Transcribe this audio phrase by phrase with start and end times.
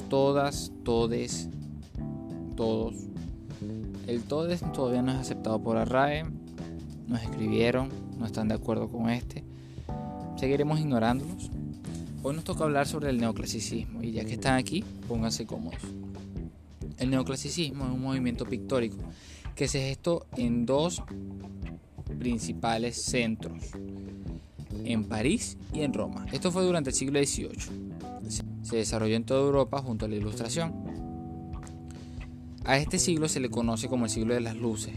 [0.00, 1.48] Todas, todes,
[2.56, 2.94] todos.
[4.06, 6.24] El todes todavía no es aceptado por la RAE.
[7.08, 9.44] Nos escribieron, no están de acuerdo con este.
[10.36, 11.50] Seguiremos ignorándolos.
[12.22, 15.80] Hoy nos toca hablar sobre el neoclasicismo y ya que están aquí, pónganse cómodos.
[16.98, 18.96] El neoclasicismo es un movimiento pictórico
[19.54, 21.02] que se gestó en dos
[22.18, 23.72] principales centros,
[24.84, 26.26] en París y en Roma.
[26.32, 28.61] Esto fue durante el siglo XVIII.
[28.72, 30.72] Se desarrolló en toda Europa junto a la Ilustración.
[32.64, 34.94] A este siglo se le conoce como el siglo de las luces,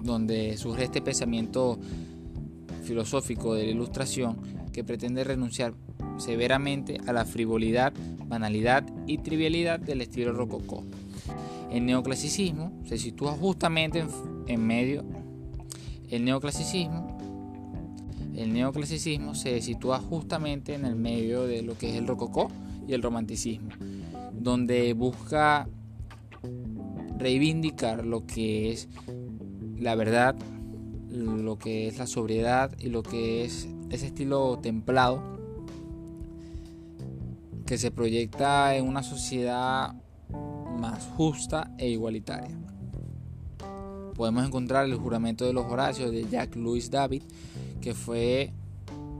[0.00, 1.80] donde surge este pensamiento
[2.84, 4.38] filosófico de la Ilustración
[4.72, 5.74] que pretende renunciar
[6.18, 7.92] severamente a la frivolidad,
[8.24, 10.84] banalidad y trivialidad del estilo rococó.
[11.72, 14.06] El neoclasicismo se sitúa justamente
[14.46, 15.04] en, medio.
[16.08, 17.18] El neoclasicismo
[18.36, 22.48] el neoclasicismo se sitúa justamente en el medio de lo que es el rococó
[22.88, 23.68] y el romanticismo,
[24.32, 25.68] donde busca
[27.18, 28.88] reivindicar lo que es
[29.78, 30.34] la verdad,
[31.10, 35.22] lo que es la sobriedad y lo que es ese estilo templado
[37.66, 39.94] que se proyecta en una sociedad
[40.80, 42.56] más justa e igualitaria.
[44.14, 47.22] Podemos encontrar el juramento de los Horacios de Jacques Louis David,
[47.80, 48.52] que fue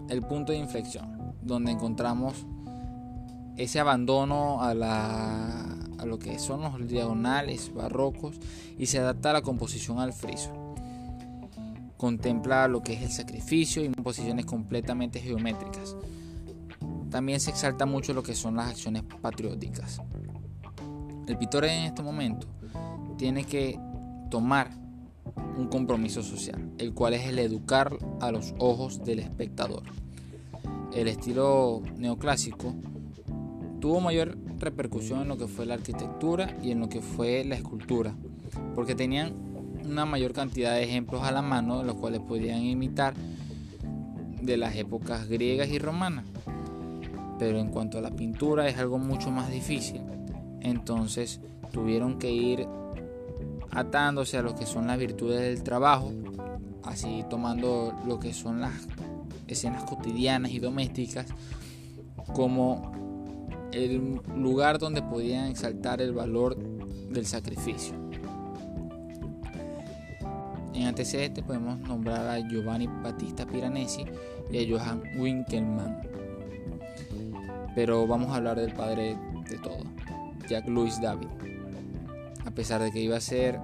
[0.08, 2.46] el punto de inflexión, donde encontramos
[3.58, 8.36] ese abandono a, la, a lo que son los diagonales barrocos
[8.78, 10.52] y se adapta a la composición al friso.
[11.96, 15.96] Contempla lo que es el sacrificio y posiciones completamente geométricas.
[17.10, 20.00] También se exalta mucho lo que son las acciones patrióticas.
[21.26, 22.46] El pintor en este momento
[23.16, 23.78] tiene que
[24.30, 24.70] tomar
[25.56, 29.82] un compromiso social, el cual es el educar a los ojos del espectador.
[30.92, 32.76] El estilo neoclásico
[33.80, 37.54] tuvo mayor repercusión en lo que fue la arquitectura y en lo que fue la
[37.54, 38.14] escultura,
[38.74, 39.34] porque tenían
[39.84, 43.14] una mayor cantidad de ejemplos a la mano, los cuales podían imitar
[44.42, 46.24] de las épocas griegas y romanas.
[47.38, 50.02] Pero en cuanto a la pintura es algo mucho más difícil.
[50.60, 51.40] Entonces
[51.72, 52.66] tuvieron que ir
[53.70, 56.12] atándose a lo que son las virtudes del trabajo,
[56.82, 58.72] así tomando lo que son las
[59.46, 61.26] escenas cotidianas y domésticas
[62.34, 63.07] como
[63.72, 67.94] el lugar donde podían exaltar el valor del sacrificio.
[70.74, 74.04] En antecedentes podemos nombrar a Giovanni Battista Piranesi
[74.50, 76.02] y a Johann Winkelmann.
[77.74, 79.16] Pero vamos a hablar del padre
[79.48, 79.82] de todo,
[80.48, 81.28] Jacques Louis David.
[82.44, 83.58] A pesar de que iba a ser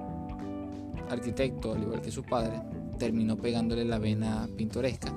[1.08, 2.60] arquitecto, al igual que su padre,
[2.98, 5.12] terminó pegándole la vena pintoresca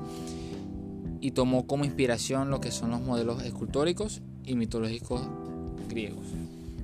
[1.19, 5.21] y tomó como inspiración lo que son los modelos escultóricos y mitológicos
[5.89, 6.25] griegos,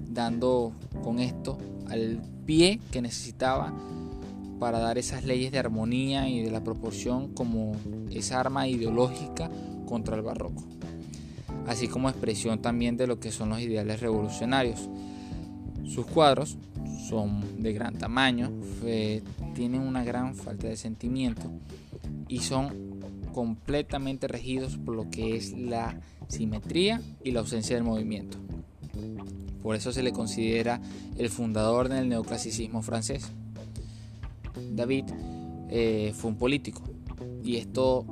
[0.09, 1.57] dando con esto
[1.89, 3.73] al pie que necesitaba
[4.59, 7.75] para dar esas leyes de armonía y de la proporción como
[8.11, 9.49] esa arma ideológica
[9.87, 10.63] contra el barroco,
[11.67, 14.89] así como expresión también de lo que son los ideales revolucionarios.
[15.85, 16.57] Sus cuadros
[17.09, 18.51] son de gran tamaño,
[19.53, 21.49] tienen una gran falta de sentimiento
[22.27, 22.92] y son
[23.33, 25.99] completamente regidos por lo que es la
[26.29, 28.37] simetría y la ausencia del movimiento.
[29.61, 30.79] Por eso se le considera
[31.17, 33.31] el fundador del neoclasicismo francés.
[34.71, 35.05] David
[35.69, 36.81] eh, fue un político
[37.43, 38.05] y esto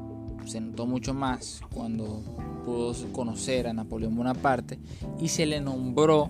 [0.46, 2.22] se notó mucho más cuando
[2.66, 4.80] pudo conocer a Napoleón Bonaparte
[5.20, 6.30] y se le nombró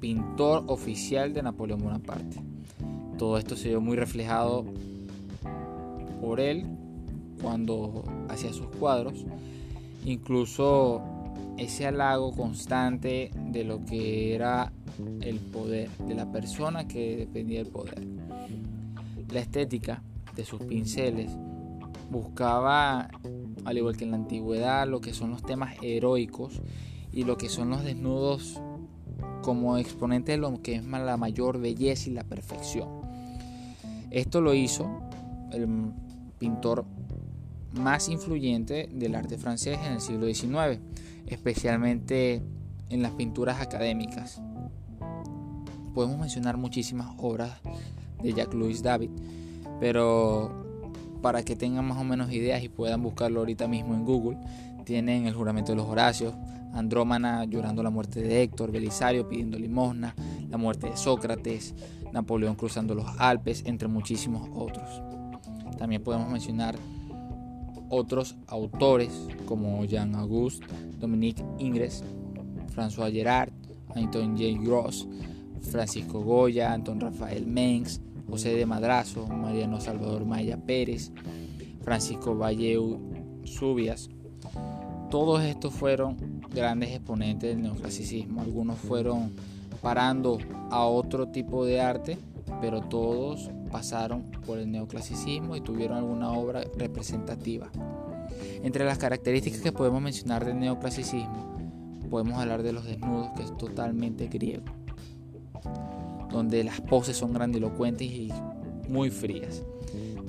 [0.00, 2.42] pintor oficial de Napoleón Bonaparte.
[3.18, 4.64] Todo esto se vio muy reflejado
[6.20, 6.66] por él
[7.42, 9.26] cuando hacía sus cuadros,
[10.04, 11.02] incluso
[11.58, 14.72] ese halago constante de lo que era
[15.20, 18.06] el poder, de la persona que dependía del poder.
[19.30, 20.02] La estética
[20.36, 21.30] de sus pinceles
[22.10, 23.08] buscaba,
[23.64, 26.60] al igual que en la antigüedad, lo que son los temas heroicos
[27.12, 28.60] y lo que son los desnudos
[29.42, 32.88] como exponente de lo que es la mayor belleza y la perfección.
[34.10, 35.00] Esto lo hizo
[35.52, 35.92] el
[36.38, 36.84] pintor
[37.74, 40.80] más influyente del arte francés en el siglo XIX,
[41.26, 42.42] especialmente
[42.90, 44.40] en las pinturas académicas.
[45.94, 47.52] Podemos mencionar muchísimas obras
[48.22, 49.10] de Jacques-Louis David,
[49.80, 50.50] pero
[51.22, 54.38] para que tengan más o menos ideas y puedan buscarlo ahorita mismo en Google,
[54.84, 56.34] tienen El juramento de los Horacios,
[56.72, 60.14] Andrómana llorando la muerte de Héctor, Belisario pidiendo limosna,
[60.48, 61.74] la muerte de Sócrates,
[62.12, 65.02] Napoleón cruzando los Alpes, entre muchísimos otros.
[65.78, 66.76] También podemos mencionar
[67.92, 69.12] otros autores
[69.44, 70.66] como Jean-Auguste,
[70.98, 72.02] Dominique Ingres,
[72.74, 73.50] François Gerard,
[73.94, 74.58] Anton J.
[74.62, 75.06] Gross,
[75.60, 81.12] Francisco Goya, Anton Rafael Mengs, José de Madrazo, Mariano Salvador Maya Pérez,
[81.82, 82.98] Francisco Valleu
[83.44, 84.08] Subias.
[85.10, 86.16] Todos estos fueron
[86.48, 88.40] grandes exponentes del neoclasicismo.
[88.40, 89.32] Algunos fueron
[89.82, 90.38] parando
[90.70, 92.16] a otro tipo de arte,
[92.62, 97.68] pero todos pasaron por el neoclasicismo y tuvieron alguna obra representativa.
[98.62, 101.58] Entre las características que podemos mencionar del neoclasicismo,
[102.08, 104.62] podemos hablar de los desnudos, que es totalmente griego,
[106.30, 108.30] donde las poses son grandilocuentes y
[108.88, 109.64] muy frías.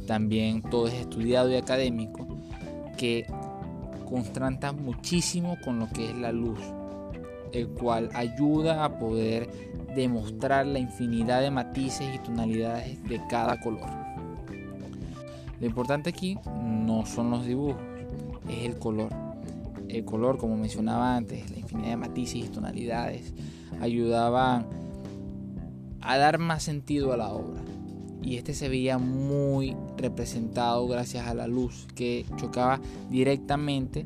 [0.07, 2.27] También todo es estudiado y académico,
[2.97, 3.27] que
[4.09, 6.59] contrasta muchísimo con lo que es la luz,
[7.51, 13.89] el cual ayuda a poder demostrar la infinidad de matices y tonalidades de cada color.
[15.59, 17.81] Lo importante aquí no son los dibujos,
[18.49, 19.09] es el color.
[19.87, 23.33] El color, como mencionaba antes, la infinidad de matices y tonalidades
[23.79, 24.65] ayudaban
[26.01, 27.61] a dar más sentido a la obra.
[28.21, 32.79] Y este se veía muy representado gracias a la luz que chocaba
[33.09, 34.05] directamente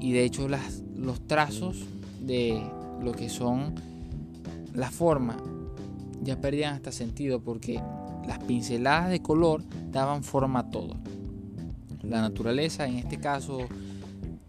[0.00, 1.84] y de hecho los trazos
[2.20, 2.60] de
[3.02, 3.74] lo que son
[4.74, 5.36] la forma
[6.22, 7.80] ya perdían hasta sentido porque
[8.26, 10.96] las pinceladas de color daban forma a todo.
[12.02, 13.58] La naturaleza, en este caso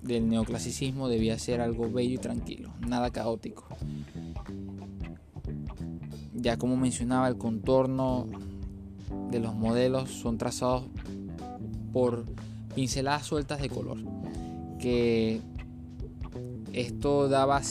[0.01, 3.67] del neoclasicismo, debía ser algo bello y tranquilo, nada caótico.
[6.33, 8.27] Ya como mencionaba, el contorno
[9.31, 10.85] de los modelos son trazados
[11.91, 12.25] por
[12.75, 13.97] pinceladas sueltas de color,
[14.79, 15.41] que
[16.73, 17.61] esto daba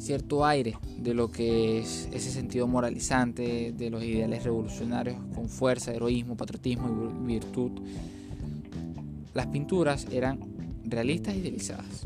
[0.00, 5.92] cierto aire de lo que es ese sentido moralizante de los ideales revolucionarios con fuerza,
[5.92, 7.72] heroísmo, patriotismo y virtud.
[9.34, 10.40] Las pinturas eran
[10.84, 12.04] realistas y idealizadas,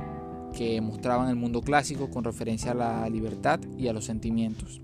[0.52, 4.80] que mostraban el mundo clásico con referencia a la libertad y a los sentimientos.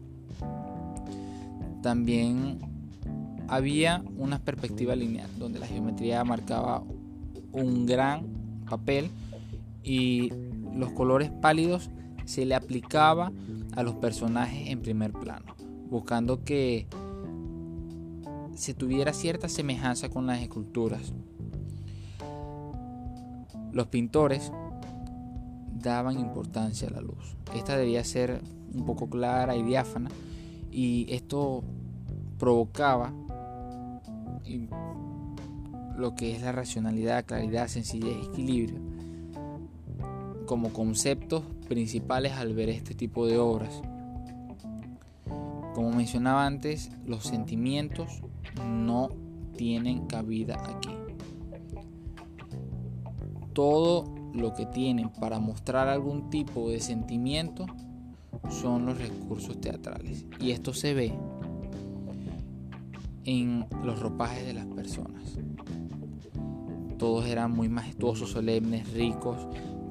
[1.82, 2.58] También
[3.48, 6.84] había una perspectiva lineal, donde la geometría marcaba
[7.52, 8.26] un gran
[8.68, 9.10] papel
[9.82, 10.32] y
[10.74, 11.90] los colores pálidos
[12.30, 13.32] se le aplicaba
[13.74, 15.56] a los personajes en primer plano,
[15.90, 16.86] buscando que
[18.54, 21.12] se tuviera cierta semejanza con las esculturas.
[23.72, 24.52] Los pintores
[25.74, 27.36] daban importancia a la luz.
[27.52, 28.40] Esta debía ser
[28.74, 30.08] un poco clara y diáfana
[30.70, 31.64] y esto
[32.38, 33.12] provocaba
[35.96, 38.78] lo que es la racionalidad, claridad, sencillez equilibrio
[40.46, 43.80] como conceptos principales al ver este tipo de obras.
[45.72, 48.22] Como mencionaba antes, los sentimientos
[48.66, 49.10] no
[49.56, 50.90] tienen cabida aquí.
[53.52, 57.66] Todo lo que tienen para mostrar algún tipo de sentimiento
[58.48, 60.26] son los recursos teatrales.
[60.40, 61.12] Y esto se ve
[63.26, 65.38] en los ropajes de las personas.
[66.98, 69.46] Todos eran muy majestuosos, solemnes, ricos,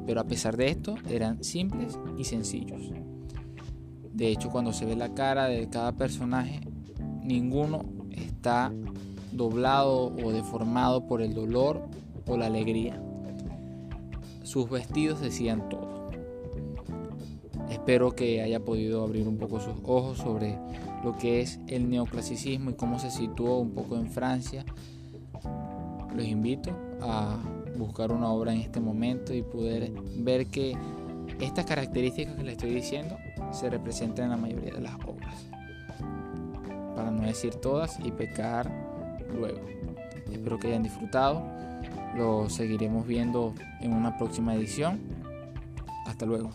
[0.09, 2.81] pero a pesar de esto eran simples y sencillos.
[4.11, 6.61] De hecho, cuando se ve la cara de cada personaje,
[7.21, 8.73] ninguno está
[9.31, 11.83] doblado o deformado por el dolor
[12.25, 12.99] o la alegría.
[14.41, 16.09] Sus vestidos decían todo.
[17.69, 20.57] Espero que haya podido abrir un poco sus ojos sobre
[21.03, 24.65] lo que es el neoclasicismo y cómo se situó un poco en Francia.
[26.15, 27.37] Los invito a
[27.79, 30.77] buscar una obra en este momento y poder ver que
[31.39, 33.17] estas características que le estoy diciendo
[33.51, 35.47] se representan en la mayoría de las obras.
[36.95, 38.69] Para no decir todas y pecar
[39.33, 39.61] luego.
[40.31, 41.41] Espero que hayan disfrutado.
[42.15, 44.99] Lo seguiremos viendo en una próxima edición.
[46.05, 46.49] Hasta luego.